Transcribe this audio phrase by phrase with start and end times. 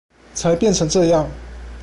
[0.33, 1.27] 才變成這樣